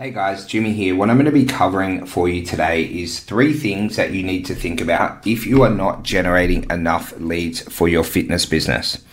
Hey 0.00 0.12
guys, 0.12 0.46
Jimmy 0.46 0.72
here. 0.72 0.96
What 0.96 1.10
I'm 1.10 1.18
going 1.18 1.26
to 1.26 1.30
be 1.30 1.44
covering 1.44 2.06
for 2.06 2.26
you 2.26 2.42
today 2.42 2.84
is 2.84 3.20
three 3.20 3.52
things 3.52 3.96
that 3.96 4.14
you 4.14 4.22
need 4.22 4.46
to 4.46 4.54
think 4.54 4.80
about 4.80 5.26
if 5.26 5.44
you 5.44 5.62
are 5.62 5.68
not 5.68 6.04
generating 6.04 6.64
enough 6.70 7.12
leads 7.20 7.60
for 7.70 7.86
your 7.86 8.02
fitness 8.02 8.46
business. 8.46 9.04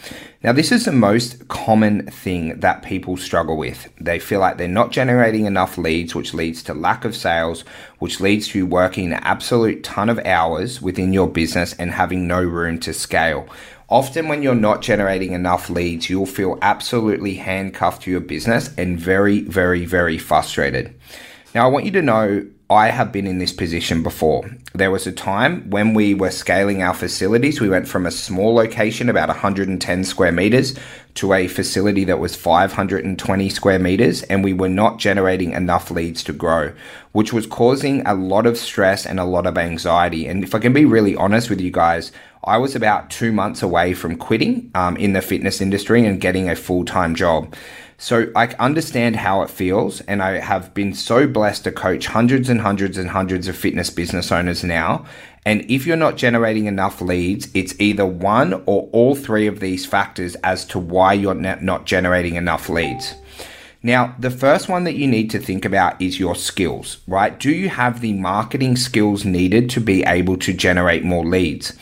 Now, 0.43 0.51
this 0.51 0.71
is 0.71 0.85
the 0.85 0.91
most 0.91 1.47
common 1.47 2.05
thing 2.05 2.59
that 2.59 2.83
people 2.83 3.17
struggle 3.17 3.57
with. 3.57 3.89
They 3.99 4.19
feel 4.19 4.39
like 4.39 4.57
they're 4.57 4.67
not 4.67 4.91
generating 4.91 5.45
enough 5.45 5.79
leads, 5.79 6.13
which 6.13 6.35
leads 6.35 6.61
to 6.63 6.75
lack 6.75 7.05
of 7.05 7.15
sales, 7.15 7.61
which 7.97 8.20
leads 8.20 8.49
to 8.49 8.59
you 8.59 8.67
working 8.67 9.07
an 9.07 9.20
absolute 9.23 9.84
ton 9.84 10.09
of 10.09 10.20
hours 10.20 10.79
within 10.79 11.11
your 11.11 11.27
business 11.27 11.73
and 11.73 11.89
having 11.89 12.27
no 12.27 12.43
room 12.43 12.79
to 12.81 12.93
scale. 12.93 13.49
Often, 13.89 14.27
when 14.27 14.43
you're 14.43 14.53
not 14.53 14.84
generating 14.84 15.31
enough 15.31 15.71
leads, 15.71 16.07
you'll 16.07 16.27
feel 16.27 16.59
absolutely 16.61 17.35
handcuffed 17.35 18.04
to 18.04 18.11
your 18.11 18.19
business 18.19 18.69
and 18.77 18.99
very, 18.99 19.41
very, 19.41 19.85
very 19.85 20.19
frustrated. 20.19 20.93
Now, 21.57 21.65
I 21.65 21.69
want 21.69 21.85
you 21.85 21.91
to 21.93 22.03
know 22.03 22.45
I 22.70 22.89
have 22.89 23.11
been 23.11 23.25
in 23.25 23.39
this 23.39 23.52
position 23.52 24.03
before. 24.03 24.48
There 24.75 24.91
was 24.91 25.07
a 25.07 25.11
time 25.11 25.67
when 25.71 25.95
we 25.95 26.13
were 26.13 26.29
scaling 26.29 26.84
our 26.84 26.93
facilities. 26.93 27.59
We 27.59 27.67
went 27.67 27.88
from 27.88 28.05
a 28.05 28.11
small 28.11 28.53
location, 28.53 29.09
about 29.09 29.29
110 29.29 30.03
square 30.03 30.31
meters, 30.31 30.75
to 31.15 31.34
a 31.34 31.48
facility 31.48 32.03
that 32.03 32.20
was 32.20 32.35
520 32.35 33.49
square 33.49 33.79
meters, 33.79 34.21
and 34.21 34.43
we 34.43 34.53
were 34.53 34.70
not 34.70 34.99
generating 34.99 35.53
enough 35.53 35.89
leads 35.89 36.23
to 36.25 36.31
grow, 36.31 36.73
which 37.12 37.34
was 37.34 37.48
causing 37.48 38.05
a 38.05 38.13
lot 38.13 38.45
of 38.45 38.55
stress 38.55 39.03
and 39.03 39.20
a 39.20 39.26
lot 39.26 39.48
of 39.48 39.57
anxiety. 39.57 40.27
And 40.27 40.43
if 40.43 40.53
I 40.53 40.59
can 40.59 40.73
be 40.73 40.85
really 40.85 41.15
honest 41.15 41.49
with 41.49 41.59
you 41.59 41.71
guys, 41.71 42.12
I 42.47 42.57
was 42.57 42.75
about 42.75 43.09
two 43.09 43.33
months 43.33 43.61
away 43.61 43.93
from 43.93 44.15
quitting 44.15 44.71
um, 44.73 44.95
in 44.95 45.11
the 45.11 45.21
fitness 45.21 45.59
industry 45.59 46.05
and 46.05 46.19
getting 46.21 46.49
a 46.49 46.55
full 46.55 46.85
time 46.85 47.13
job. 47.13 47.53
So 47.99 48.31
I 48.35 48.45
understand 48.59 49.15
how 49.15 49.41
it 49.41 49.49
feels, 49.49 50.01
and 50.01 50.21
I 50.21 50.39
have 50.39 50.73
been 50.73 50.93
so 50.93 51.27
blessed 51.27 51.63
to 51.65 51.71
coach 51.71 52.07
hundreds 52.07 52.47
and 52.47 52.61
hundreds 52.61 52.97
and 52.97 53.09
hundreds 53.09 53.47
of 53.47 53.57
fitness 53.57 53.89
business 53.89 54.31
owners 54.31 54.63
now. 54.63 55.05
And 55.45 55.70
if 55.70 55.85
you're 55.87 55.98
not 55.98 56.15
generating 56.15 56.67
enough 56.67 57.01
leads, 57.01 57.49
it's 57.54 57.73
either 57.79 58.05
one 58.05 58.54
or 58.65 58.87
all 58.91 59.15
three 59.15 59.48
of 59.48 59.59
these 59.59 59.85
factors 59.85 60.35
as 60.35 60.63
to 60.65 60.79
why 60.79 61.13
you're 61.13 61.34
not 61.34 61.85
generating 61.85 62.35
enough 62.35 62.70
leads. 62.70 63.15
Now, 63.84 64.16
the 64.19 64.31
first 64.31 64.69
one 64.69 64.84
that 64.84 64.95
you 64.95 65.07
need 65.07 65.29
to 65.31 65.39
think 65.39 65.63
about 65.63 66.01
is 66.01 66.19
your 66.19 66.35
skills, 66.35 66.97
right? 67.07 67.39
Do 67.39 67.51
you 67.51 67.69
have 67.69 68.01
the 68.01 68.13
marketing 68.13 68.75
skills 68.75 69.23
needed 69.23 69.69
to 69.72 69.79
be 69.79 70.03
able 70.03 70.38
to 70.38 70.53
generate 70.53 71.03
more 71.03 71.25
leads? 71.25 71.73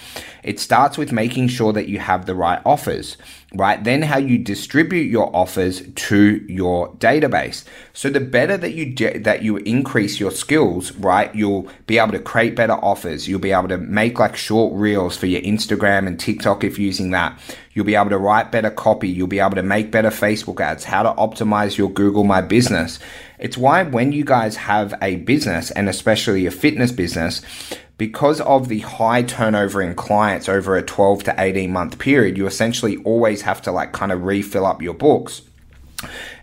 It 0.45 0.59
starts 0.59 0.95
with 0.95 1.11
making 1.11 1.47
sure 1.47 1.73
that 1.73 1.89
you 1.89 1.97
have 1.97 2.27
the 2.27 2.35
right 2.35 2.61
offers, 2.67 3.17
right? 3.55 3.83
Then 3.83 4.03
how 4.03 4.19
you 4.19 4.37
distribute 4.37 5.09
your 5.09 5.35
offers 5.35 5.81
to 5.81 6.45
your 6.47 6.93
database. 6.97 7.63
So 7.93 8.11
the 8.11 8.19
better 8.19 8.55
that 8.55 8.73
you 8.73 8.93
de- 8.93 9.17
that 9.17 9.41
you 9.41 9.57
increase 9.57 10.19
your 10.19 10.29
skills, 10.29 10.91
right? 10.97 11.33
You'll 11.33 11.67
be 11.87 11.97
able 11.97 12.11
to 12.11 12.19
create 12.19 12.55
better 12.55 12.73
offers. 12.73 13.27
You'll 13.27 13.39
be 13.39 13.53
able 13.53 13.69
to 13.69 13.79
make 13.79 14.19
like 14.19 14.35
short 14.35 14.71
reels 14.75 15.17
for 15.17 15.25
your 15.25 15.41
Instagram 15.41 16.05
and 16.05 16.19
TikTok 16.19 16.63
if 16.63 16.77
using 16.77 17.09
that. 17.09 17.39
You'll 17.73 17.85
be 17.85 17.95
able 17.95 18.11
to 18.11 18.19
write 18.19 18.51
better 18.51 18.69
copy. 18.69 19.09
You'll 19.09 19.27
be 19.27 19.39
able 19.39 19.55
to 19.55 19.63
make 19.63 19.89
better 19.89 20.11
Facebook 20.11 20.61
ads, 20.61 20.83
how 20.83 21.01
to 21.01 21.11
optimize 21.13 21.75
your 21.75 21.89
Google 21.89 22.23
My 22.23 22.41
Business. 22.41 22.99
It's 23.39 23.57
why 23.57 23.83
when 23.83 24.11
you 24.11 24.23
guys 24.23 24.55
have 24.55 24.93
a 25.01 25.17
business 25.17 25.71
and 25.71 25.89
especially 25.89 26.45
a 26.45 26.51
fitness 26.51 26.91
business, 26.91 27.41
because 27.97 28.41
of 28.41 28.67
the 28.67 28.79
high 28.79 29.23
turnover 29.23 29.81
in 29.81 29.95
clients 29.95 30.49
over 30.49 30.75
a 30.75 30.83
12 30.83 31.23
to 31.25 31.35
18 31.37 31.71
month 31.71 31.97
period, 31.97 32.37
you 32.37 32.45
essentially 32.45 32.97
always 32.97 33.43
have 33.43 33.61
to 33.63 33.71
like 33.71 33.93
kind 33.93 34.11
of 34.11 34.23
refill 34.23 34.65
up 34.65 34.81
your 34.81 34.93
books. 34.93 35.41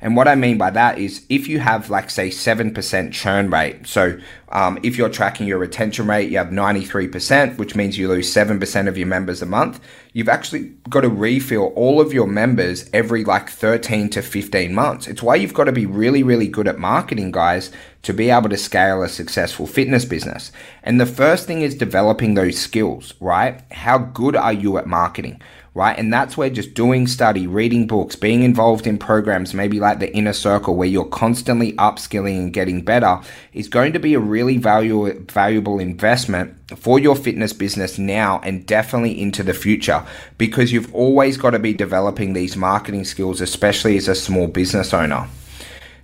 And 0.01 0.17
what 0.17 0.29
I 0.29 0.35
mean 0.35 0.59
by 0.59 0.71
that 0.71 0.99
is 0.99 1.25
if 1.29 1.49
you 1.49 1.61
have, 1.61 1.91
like, 1.91 2.11
say, 2.11 2.29
7% 2.29 3.13
churn 3.13 3.51
rate, 3.51 3.87
so 3.87 4.19
um, 4.53 4.79
if 4.83 4.99
you're 4.99 5.09
tracking 5.09 5.47
your 5.47 5.59
retention 5.59 6.07
rate, 6.07 6.31
you 6.31 6.37
have 6.37 6.49
93%, 6.49 7.57
which 7.57 7.75
means 7.75 7.97
you 7.97 8.09
lose 8.09 8.33
7% 8.33 8.89
of 8.89 8.99
your 8.99 9.07
members 9.07 9.41
a 9.41 9.47
month. 9.47 9.81
You've 10.13 10.29
actually 10.29 10.75
got 10.91 11.01
to 11.01 11.09
refill 11.09 11.73
all 11.75 12.01
of 12.01 12.13
your 12.13 12.27
members 12.27 12.89
every 12.93 13.25
like 13.25 13.49
13 13.49 14.11
to 14.11 14.21
15 14.21 14.75
months. 14.75 15.07
It's 15.07 15.23
why 15.23 15.37
you've 15.37 15.55
got 15.55 15.65
to 15.65 15.73
be 15.73 15.87
really, 15.87 16.23
really 16.23 16.49
good 16.49 16.69
at 16.69 16.79
marketing, 16.79 17.33
guys, 17.33 17.71
to 18.03 18.13
be 18.13 18.29
able 18.29 18.51
to 18.51 18.59
scale 18.59 19.03
a 19.03 19.09
successful 19.09 19.67
fitness 19.67 20.05
business. 20.05 20.53
And 20.83 21.01
the 21.01 21.07
first 21.07 21.47
thing 21.47 21.63
is 21.63 21.75
developing 21.75 22.35
those 22.35 22.59
skills, 22.59 23.15
right? 23.21 23.63
How 23.73 23.97
good 23.97 24.37
are 24.37 24.53
you 24.53 24.77
at 24.77 24.87
marketing? 24.87 25.41
Right? 25.75 25.99
And 25.99 26.13
that's 26.13 26.37
where 26.37 26.51
just 26.51 26.75
doing 26.75 27.07
study, 27.07 27.47
reading 27.47 27.87
books, 27.87 28.15
being 28.15 28.43
involved 28.43 28.87
in 28.87 28.99
programs, 28.99 29.55
maybe 29.55 29.81
like 29.81 30.01
the 30.01 30.15
inner 30.15 30.35
circle 30.35 30.77
where 30.77 30.89
you're 30.89 31.07
constantly 31.07 31.73
upskilling 31.75 32.39
and 32.39 32.53
getting 32.53 32.83
better 32.83 33.21
is 33.55 33.69
going 33.69 33.95
to 33.95 33.99
be 33.99 34.13
a 34.13 34.21
really 34.21 34.59
valuable, 34.59 35.13
valuable 35.33 35.79
investment 35.79 36.55
for 36.79 36.99
your 36.99 37.17
fitness 37.17 37.53
business 37.55 37.99
now 37.99 38.41
and 38.45 38.67
definitely 38.67 39.19
into 39.19 39.43
the 39.43 39.55
future 39.55 40.05
because 40.37 40.73
you've 40.73 40.95
always 40.95 41.39
got 41.39 41.51
to 41.51 41.59
be 41.59 41.73
developing 41.73 42.35
these 42.35 42.57
marketing 42.57 43.05
skills, 43.05 43.41
especially 43.41 43.97
as 43.97 44.09
a 44.09 44.15
small 44.15 44.49
business 44.49 44.93
owner. 44.93 45.27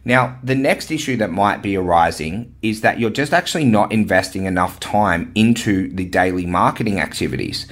Now, 0.04 0.38
the 0.42 0.54
next 0.54 0.90
issue 0.90 1.18
that 1.18 1.30
might 1.30 1.60
be 1.60 1.76
arising 1.76 2.54
is 2.62 2.80
that 2.80 2.98
you're 2.98 3.10
just 3.10 3.34
actually 3.34 3.66
not 3.66 3.92
investing 3.92 4.46
enough 4.46 4.80
time 4.80 5.30
into 5.34 5.92
the 5.92 6.06
daily 6.06 6.46
marketing 6.46 6.98
activities. 6.98 7.66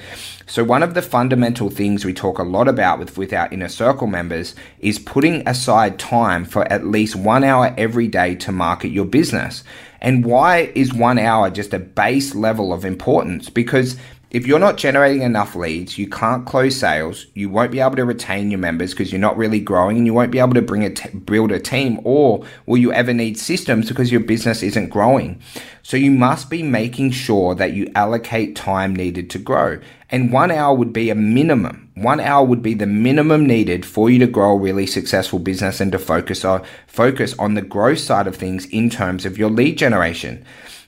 So, 0.49 0.63
one 0.63 0.81
of 0.81 0.93
the 0.93 1.01
fundamental 1.01 1.69
things 1.69 2.05
we 2.05 2.13
talk 2.13 2.39
a 2.39 2.43
lot 2.43 2.69
about 2.69 2.99
with, 2.99 3.17
with 3.17 3.33
our 3.33 3.49
inner 3.51 3.67
circle 3.67 4.07
members 4.07 4.55
is 4.79 4.97
putting 4.97 5.45
aside 5.45 5.99
time 5.99 6.45
for 6.45 6.63
at 6.71 6.85
least 6.85 7.17
one 7.17 7.43
hour 7.43 7.75
every 7.77 8.07
day 8.07 8.33
to 8.35 8.53
market 8.53 8.87
your 8.87 9.03
business. 9.03 9.65
And 9.99 10.23
why 10.23 10.71
is 10.73 10.93
one 10.93 11.19
hour 11.19 11.49
just 11.49 11.73
a 11.73 11.79
base 11.79 12.33
level 12.33 12.71
of 12.71 12.85
importance? 12.85 13.49
Because 13.49 13.97
if 14.29 14.45
you're 14.45 14.59
not 14.59 14.75
generating 14.75 15.21
enough 15.21 15.55
leads, 15.55 15.97
you 15.97 16.09
can't 16.09 16.45
close 16.45 16.75
sales, 16.75 17.27
you 17.33 17.49
won't 17.49 17.71
be 17.71 17.79
able 17.79 17.95
to 17.95 18.03
retain 18.03 18.51
your 18.51 18.59
members 18.59 18.91
because 18.91 19.09
you're 19.09 19.21
not 19.21 19.37
really 19.37 19.61
growing 19.61 19.95
and 19.95 20.05
you 20.05 20.13
won't 20.13 20.31
be 20.31 20.39
able 20.39 20.53
to 20.53 20.61
bring 20.61 20.83
a 20.83 20.89
t- 20.89 21.17
build 21.17 21.49
a 21.49 21.59
team 21.59 22.01
or 22.03 22.43
will 22.65 22.77
you 22.77 22.91
ever 22.91 23.13
need 23.13 23.37
systems 23.37 23.87
because 23.87 24.11
your 24.11 24.19
business 24.19 24.61
isn't 24.63 24.89
growing. 24.89 25.41
So 25.81 25.95
you 25.95 26.11
must 26.11 26.49
be 26.49 26.61
making 26.61 27.11
sure 27.11 27.55
that 27.55 27.71
you 27.71 27.89
allocate 27.95 28.57
time 28.57 28.93
needed 28.93 29.29
to 29.29 29.39
grow. 29.39 29.79
And 30.09 30.33
1 30.33 30.51
hour 30.51 30.75
would 30.75 30.91
be 30.91 31.09
a 31.09 31.15
minimum. 31.15 31.89
1 31.95 32.19
hour 32.19 32.45
would 32.45 32.61
be 32.61 32.73
the 32.73 32.85
minimum 32.85 33.45
needed 33.45 33.85
for 33.85 34.09
you 34.09 34.19
to 34.19 34.27
grow 34.27 34.51
a 34.51 34.57
really 34.57 34.85
successful 34.85 35.39
business 35.39 35.79
and 35.79 35.93
to 35.93 35.99
focus 35.99 36.43
on 36.43 36.63
focus 36.85 37.33
on 37.39 37.53
the 37.53 37.61
growth 37.61 37.99
side 37.99 38.27
of 38.27 38.35
things 38.35 38.65
in 38.65 38.89
terms 38.89 39.25
of 39.25 39.37
your 39.37 39.49
lead 39.49 39.77
generation. 39.77 40.43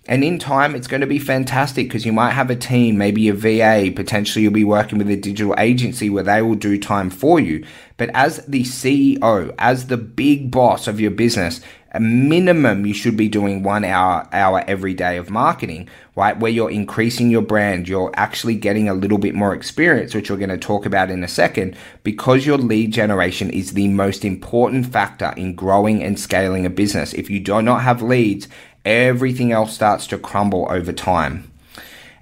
And 0.09 0.23
in 0.23 0.39
time, 0.39 0.73
it's 0.73 0.87
going 0.87 1.01
to 1.01 1.07
be 1.07 1.19
fantastic 1.19 1.87
because 1.87 2.03
you 2.03 2.11
might 2.11 2.31
have 2.31 2.49
a 2.49 2.55
team, 2.55 2.97
maybe 2.97 3.29
a 3.29 3.33
VA, 3.35 3.91
potentially 3.95 4.41
you'll 4.41 4.51
be 4.51 4.63
working 4.63 4.97
with 4.97 5.07
a 5.07 5.15
digital 5.15 5.53
agency 5.59 6.09
where 6.09 6.23
they 6.23 6.41
will 6.41 6.55
do 6.55 6.79
time 6.79 7.11
for 7.11 7.39
you. 7.39 7.63
But 7.95 8.09
as 8.15 8.43
the 8.47 8.63
CEO, 8.63 9.53
as 9.59 9.85
the 9.85 9.97
big 9.97 10.49
boss 10.49 10.87
of 10.87 10.99
your 10.99 11.11
business, 11.11 11.61
a 11.91 11.99
minimum 11.99 12.85
you 12.85 12.93
should 12.93 13.17
be 13.17 13.27
doing 13.27 13.63
one 13.63 13.83
hour 13.83 14.27
hour 14.31 14.63
every 14.67 14.93
day 14.93 15.17
of 15.17 15.29
marketing 15.29 15.89
right 16.15 16.39
where 16.39 16.51
you're 16.51 16.69
increasing 16.69 17.31
your 17.31 17.41
brand 17.41 17.87
you're 17.87 18.11
actually 18.15 18.55
getting 18.55 18.87
a 18.87 18.93
little 18.93 19.17
bit 19.17 19.33
more 19.33 19.55
experience 19.55 20.13
which 20.13 20.29
we're 20.29 20.37
going 20.37 20.49
to 20.49 20.57
talk 20.57 20.85
about 20.85 21.09
in 21.09 21.23
a 21.23 21.27
second 21.27 21.75
because 22.03 22.45
your 22.45 22.57
lead 22.57 22.91
generation 22.91 23.49
is 23.49 23.73
the 23.73 23.87
most 23.87 24.23
important 24.23 24.85
factor 24.85 25.33
in 25.35 25.55
growing 25.55 26.03
and 26.03 26.19
scaling 26.19 26.65
a 26.65 26.69
business 26.69 27.13
if 27.13 27.29
you 27.29 27.39
do 27.39 27.61
not 27.61 27.81
have 27.81 28.01
leads 28.01 28.47
everything 28.89 29.51
else 29.51 29.73
starts 29.73 30.07
to 30.07 30.17
crumble 30.17 30.67
over 30.71 30.91
time. 30.91 31.49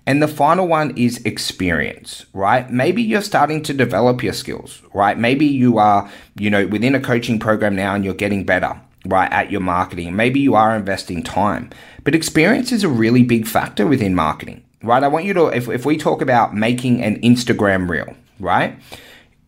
And 0.06 0.22
the 0.22 0.28
final 0.28 0.68
one 0.68 0.96
is 0.98 1.22
experience, 1.26 2.26
right? 2.34 2.70
Maybe 2.70 3.02
you're 3.02 3.22
starting 3.22 3.64
to 3.64 3.74
develop 3.74 4.22
your 4.22 4.34
skills, 4.34 4.82
right? 4.94 5.18
Maybe 5.18 5.46
you 5.46 5.78
are, 5.78 6.10
you 6.36 6.50
know, 6.50 6.68
within 6.68 6.94
a 6.94 7.00
coaching 7.00 7.40
program 7.40 7.76
now 7.76 7.96
and 7.96 8.06
you're 8.06 8.14
getting 8.14 8.44
better, 8.44 8.80
right, 9.06 9.32
at 9.32 9.50
your 9.50 9.62
marketing. 9.62 10.16
Maybe 10.16 10.40
you 10.40 10.56
are 10.56 10.76
investing 10.76 11.24
time. 11.24 11.70
But 12.04 12.16
experience 12.16 12.72
is 12.72 12.84
a 12.84 12.90
really 12.90 13.24
big 13.24 13.48
factor 13.48 13.88
within 13.88 14.14
marketing, 14.16 14.64
right? 14.84 15.04
I 15.04 15.08
want 15.08 15.26
you 15.26 15.34
to, 15.34 15.48
if, 15.48 15.68
if 15.68 15.86
we 15.86 15.98
talk 15.98 16.22
about 16.22 16.56
making 16.56 17.02
an 17.02 17.20
Instagram 17.22 17.90
reel, 17.90 18.14
right? 18.40 18.78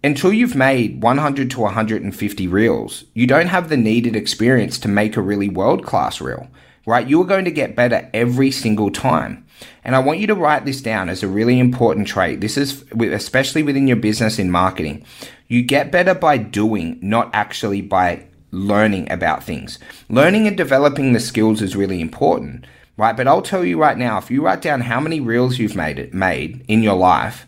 Until 0.04 0.32
you've 0.32 0.56
made 0.56 1.02
100 1.04 1.52
to 1.52 1.60
150 1.60 2.48
reels, 2.48 3.04
you 3.14 3.28
don't 3.28 3.48
have 3.48 3.68
the 3.68 3.78
needed 3.78 4.16
experience 4.16 4.78
to 4.80 4.88
make 4.88 5.16
a 5.16 5.22
really 5.22 5.50
world 5.50 5.86
class 5.86 6.22
reel 6.22 6.50
right? 6.90 7.08
You 7.08 7.22
are 7.22 7.26
going 7.26 7.46
to 7.46 7.52
get 7.52 7.76
better 7.76 8.10
every 8.16 8.50
single 8.50 8.90
time. 8.90 9.46
And 9.84 9.96
I 9.96 10.00
want 10.00 10.20
you 10.20 10.26
to 10.28 10.36
write 10.36 10.66
this 10.66 10.82
down 10.82 11.08
as 11.08 11.22
a 11.22 11.28
really 11.28 11.60
important 11.60 12.08
trait. 12.08 12.42
This 12.42 12.58
is 12.58 12.84
especially 13.00 13.62
within 13.62 13.88
your 13.88 13.98
business 13.98 14.40
in 14.40 14.50
marketing. 14.50 15.06
You 15.48 15.62
get 15.62 15.92
better 15.92 16.16
by 16.16 16.38
doing, 16.38 16.98
not 17.02 17.30
actually 17.32 17.82
by 17.82 18.26
learning 18.52 19.12
about 19.12 19.44
things. 19.44 19.78
Learning 20.10 20.48
and 20.48 20.58
developing 20.58 21.14
the 21.14 21.20
skills 21.20 21.62
is 21.62 21.76
really 21.76 22.02
important, 22.02 22.66
right? 22.98 23.16
But 23.16 23.28
I'll 23.28 23.44
tell 23.44 23.64
you 23.64 23.80
right 23.80 23.98
now, 23.98 24.18
if 24.18 24.32
you 24.32 24.42
write 24.42 24.64
down 24.64 24.82
how 24.82 25.00
many 25.00 25.20
reels 25.20 25.60
you've 25.60 25.76
made 25.76 26.00
it 26.00 26.14
made 26.14 26.66
in 26.68 26.82
your 26.82 26.96
life, 26.96 27.46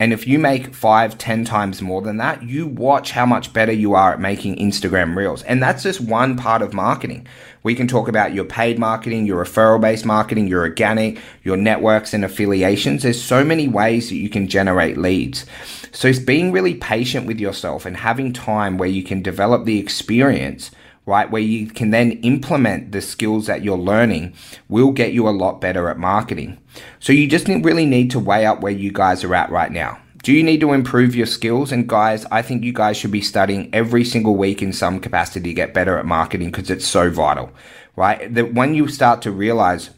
And 0.00 0.14
if 0.14 0.26
you 0.26 0.38
make 0.38 0.74
five, 0.74 1.18
ten 1.18 1.44
times 1.44 1.82
more 1.82 2.00
than 2.00 2.16
that, 2.16 2.42
you 2.42 2.66
watch 2.66 3.10
how 3.12 3.26
much 3.26 3.52
better 3.52 3.70
you 3.70 3.94
are 3.94 4.14
at 4.14 4.20
making 4.20 4.56
Instagram 4.56 5.14
reels. 5.14 5.42
And 5.42 5.62
that's 5.62 5.82
just 5.82 6.00
one 6.00 6.38
part 6.38 6.62
of 6.62 6.72
marketing. 6.72 7.26
We 7.62 7.74
can 7.74 7.86
talk 7.86 8.08
about 8.08 8.32
your 8.32 8.46
paid 8.46 8.78
marketing, 8.78 9.26
your 9.26 9.44
referral 9.44 9.78
based 9.78 10.06
marketing, 10.06 10.48
your 10.48 10.62
organic, 10.62 11.18
your 11.42 11.58
networks 11.58 12.14
and 12.14 12.24
affiliations. 12.24 13.02
There's 13.02 13.22
so 13.22 13.44
many 13.44 13.68
ways 13.68 14.08
that 14.08 14.16
you 14.16 14.30
can 14.30 14.48
generate 14.48 14.96
leads. 14.96 15.44
So 15.92 16.08
it's 16.08 16.18
being 16.18 16.50
really 16.50 16.74
patient 16.74 17.26
with 17.26 17.38
yourself 17.38 17.84
and 17.84 17.98
having 17.98 18.32
time 18.32 18.78
where 18.78 18.88
you 18.88 19.02
can 19.02 19.20
develop 19.20 19.66
the 19.66 19.78
experience 19.78 20.70
right? 21.10 21.30
Where 21.30 21.42
you 21.42 21.66
can 21.66 21.90
then 21.90 22.12
implement 22.22 22.92
the 22.92 23.02
skills 23.02 23.46
that 23.46 23.64
you're 23.64 23.76
learning 23.76 24.32
will 24.68 24.92
get 24.92 25.12
you 25.12 25.28
a 25.28 25.30
lot 25.30 25.60
better 25.60 25.88
at 25.88 25.98
marketing. 25.98 26.56
So 27.00 27.12
you 27.12 27.26
just 27.26 27.48
really 27.48 27.84
need 27.84 28.12
to 28.12 28.20
weigh 28.20 28.46
up 28.46 28.60
where 28.60 28.72
you 28.72 28.92
guys 28.92 29.24
are 29.24 29.34
at 29.34 29.50
right 29.50 29.72
now. 29.72 29.98
Do 30.22 30.32
you 30.32 30.44
need 30.44 30.60
to 30.60 30.72
improve 30.72 31.16
your 31.16 31.26
skills? 31.26 31.72
And 31.72 31.88
guys, 31.88 32.26
I 32.30 32.42
think 32.42 32.62
you 32.62 32.72
guys 32.72 32.96
should 32.96 33.10
be 33.10 33.22
studying 33.22 33.74
every 33.74 34.04
single 34.04 34.36
week 34.36 34.62
in 34.62 34.72
some 34.72 35.00
capacity 35.00 35.50
to 35.50 35.54
get 35.54 35.74
better 35.74 35.98
at 35.98 36.06
marketing 36.06 36.52
because 36.52 36.70
it's 36.70 36.86
so 36.86 37.10
vital, 37.10 37.50
right? 37.96 38.32
That 38.32 38.54
when 38.54 38.74
you 38.74 38.86
start 38.86 39.20
to 39.22 39.32
realize, 39.32 39.90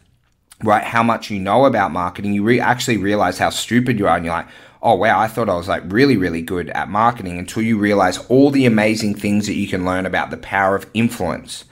right, 0.63 0.83
how 0.83 1.03
much 1.03 1.29
you 1.29 1.39
know 1.39 1.65
about 1.65 1.91
marketing, 1.91 2.33
you 2.33 2.43
re- 2.43 2.59
actually 2.59 2.97
realize 2.97 3.37
how 3.37 3.51
stupid 3.51 3.99
you 3.99 4.07
are. 4.07 4.15
And 4.15 4.25
you're 4.25 4.33
like, 4.33 4.47
oh 4.83 4.95
wow, 4.95 5.17
I 5.17 5.27
thought 5.27 5.49
I 5.49 5.55
was 5.55 5.69
like 5.69 5.83
really, 5.85 6.17
really 6.17 6.41
good 6.41 6.69
at 6.71 6.89
marketing 6.89 7.39
until 7.39 7.63
you 7.63 7.79
realize 7.79 8.17
all 8.27 8.51
the 8.51 8.65
amazing 8.65 9.15
things 9.15 9.47
that 9.47 9.55
you 9.55 9.67
can 9.67 9.85
learn 9.85 10.05
about 10.05 10.29
the 10.29 10.37
power 10.37 10.75
of 10.75 10.85
influence, 10.93 11.63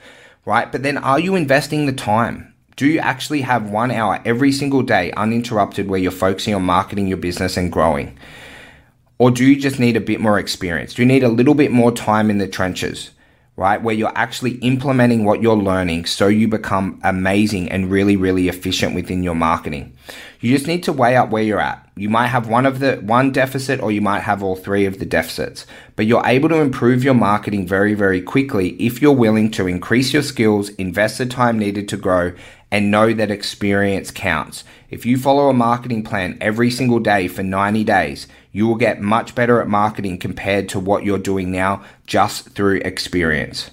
right? 0.46 0.72
But 0.72 0.82
then 0.82 0.96
are 0.96 1.20
you 1.20 1.36
investing 1.36 1.84
the 1.84 1.92
time? 1.92 2.54
Do 2.74 2.86
you 2.86 2.98
actually 2.98 3.42
have 3.42 3.70
one 3.70 3.90
hour 3.90 4.20
every 4.24 4.50
single 4.50 4.82
day 4.82 5.12
uninterrupted 5.12 5.88
where 5.88 6.00
you're 6.00 6.10
focusing 6.10 6.54
on 6.54 6.62
marketing 6.62 7.06
your 7.06 7.18
business 7.18 7.58
and 7.58 7.70
growing? 7.70 8.18
Or 9.18 9.30
do 9.30 9.44
you 9.44 9.60
just 9.60 9.78
need 9.78 9.96
a 9.96 10.00
bit 10.00 10.20
more 10.20 10.38
experience? 10.38 10.94
Do 10.94 11.02
you 11.02 11.06
need 11.06 11.22
a 11.22 11.28
little 11.28 11.54
bit 11.54 11.70
more 11.70 11.92
time 11.92 12.30
in 12.30 12.38
the 12.38 12.48
trenches? 12.48 13.10
Right? 13.56 13.82
Where 13.82 13.94
you're 13.94 14.16
actually 14.16 14.52
implementing 14.56 15.24
what 15.24 15.42
you're 15.42 15.56
learning 15.56 16.06
so 16.06 16.28
you 16.28 16.48
become 16.48 16.98
amazing 17.04 17.70
and 17.70 17.90
really, 17.90 18.16
really 18.16 18.48
efficient 18.48 18.94
within 18.94 19.22
your 19.22 19.34
marketing. 19.34 19.94
You 20.40 20.52
just 20.52 20.66
need 20.66 20.82
to 20.84 20.92
weigh 20.92 21.16
up 21.16 21.30
where 21.30 21.42
you're 21.42 21.60
at. 21.60 21.86
You 21.94 22.08
might 22.08 22.28
have 22.28 22.48
one 22.48 22.64
of 22.64 22.78
the 22.78 22.96
one 22.96 23.30
deficit 23.30 23.80
or 23.80 23.92
you 23.92 24.00
might 24.00 24.20
have 24.20 24.42
all 24.42 24.56
three 24.56 24.86
of 24.86 24.98
the 24.98 25.04
deficits, 25.04 25.66
but 25.94 26.06
you're 26.06 26.26
able 26.26 26.48
to 26.48 26.60
improve 26.60 27.04
your 27.04 27.14
marketing 27.14 27.66
very, 27.66 27.94
very 27.94 28.22
quickly 28.22 28.70
if 28.80 29.02
you're 29.02 29.12
willing 29.12 29.50
to 29.52 29.66
increase 29.66 30.12
your 30.12 30.22
skills, 30.22 30.70
invest 30.70 31.18
the 31.18 31.26
time 31.26 31.58
needed 31.58 31.88
to 31.90 31.96
grow, 31.98 32.32
and 32.70 32.90
know 32.90 33.12
that 33.12 33.30
experience 33.30 34.10
counts. 34.10 34.64
If 34.88 35.04
you 35.04 35.18
follow 35.18 35.50
a 35.50 35.54
marketing 35.54 36.04
plan 36.04 36.38
every 36.40 36.70
single 36.70 37.00
day 37.00 37.28
for 37.28 37.42
90 37.42 37.84
days, 37.84 38.26
you 38.52 38.66
will 38.66 38.76
get 38.76 39.00
much 39.00 39.34
better 39.34 39.60
at 39.60 39.68
marketing 39.68 40.18
compared 40.18 40.68
to 40.68 40.78
what 40.78 41.04
you're 41.04 41.18
doing 41.18 41.50
now 41.50 41.82
just 42.06 42.50
through 42.50 42.80
experience. 42.84 43.70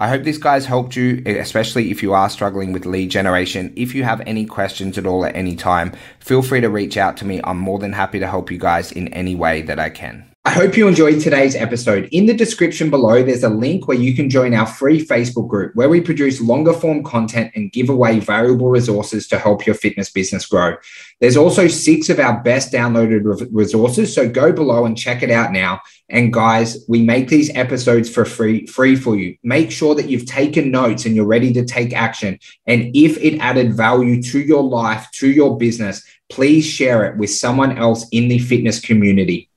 I 0.00 0.08
hope 0.08 0.22
this 0.22 0.38
guys 0.38 0.66
helped 0.66 0.94
you, 0.94 1.24
especially 1.26 1.90
if 1.90 2.04
you 2.04 2.12
are 2.12 2.30
struggling 2.30 2.72
with 2.72 2.86
lead 2.86 3.10
generation. 3.10 3.72
If 3.74 3.96
you 3.96 4.04
have 4.04 4.20
any 4.20 4.46
questions 4.46 4.96
at 4.96 5.06
all 5.06 5.24
at 5.24 5.34
any 5.34 5.56
time, 5.56 5.92
feel 6.20 6.40
free 6.40 6.60
to 6.60 6.70
reach 6.70 6.96
out 6.96 7.16
to 7.16 7.24
me. 7.24 7.40
I'm 7.42 7.58
more 7.58 7.80
than 7.80 7.94
happy 7.94 8.20
to 8.20 8.28
help 8.28 8.50
you 8.52 8.58
guys 8.58 8.92
in 8.92 9.08
any 9.08 9.34
way 9.34 9.62
that 9.62 9.80
I 9.80 9.90
can. 9.90 10.24
I 10.48 10.52
hope 10.52 10.78
you 10.78 10.88
enjoyed 10.88 11.20
today's 11.20 11.54
episode. 11.54 12.08
In 12.10 12.24
the 12.24 12.32
description 12.32 12.88
below, 12.88 13.22
there's 13.22 13.42
a 13.42 13.50
link 13.50 13.86
where 13.86 13.98
you 13.98 14.14
can 14.14 14.30
join 14.30 14.54
our 14.54 14.64
free 14.64 15.04
Facebook 15.04 15.46
group 15.46 15.76
where 15.76 15.90
we 15.90 16.00
produce 16.00 16.40
longer 16.40 16.72
form 16.72 17.04
content 17.04 17.52
and 17.54 17.70
give 17.70 17.90
away 17.90 18.18
valuable 18.18 18.70
resources 18.70 19.28
to 19.28 19.38
help 19.38 19.66
your 19.66 19.74
fitness 19.74 20.08
business 20.08 20.46
grow. 20.46 20.76
There's 21.20 21.36
also 21.36 21.68
six 21.68 22.08
of 22.08 22.18
our 22.18 22.42
best 22.42 22.72
downloaded 22.72 23.50
resources. 23.52 24.14
So 24.14 24.26
go 24.26 24.50
below 24.50 24.86
and 24.86 24.96
check 24.96 25.22
it 25.22 25.30
out 25.30 25.52
now. 25.52 25.82
And 26.08 26.32
guys, 26.32 26.82
we 26.88 27.02
make 27.02 27.28
these 27.28 27.54
episodes 27.54 28.08
for 28.08 28.24
free, 28.24 28.66
free 28.66 28.96
for 28.96 29.16
you. 29.16 29.36
Make 29.42 29.70
sure 29.70 29.94
that 29.96 30.08
you've 30.08 30.24
taken 30.24 30.70
notes 30.70 31.04
and 31.04 31.14
you're 31.14 31.26
ready 31.26 31.52
to 31.52 31.64
take 31.66 31.92
action. 31.92 32.38
And 32.66 32.96
if 32.96 33.18
it 33.18 33.38
added 33.40 33.74
value 33.74 34.22
to 34.22 34.40
your 34.40 34.62
life, 34.62 35.10
to 35.16 35.30
your 35.30 35.58
business, 35.58 36.02
please 36.30 36.64
share 36.64 37.04
it 37.04 37.18
with 37.18 37.28
someone 37.28 37.76
else 37.76 38.06
in 38.12 38.28
the 38.28 38.38
fitness 38.38 38.80
community. 38.80 39.50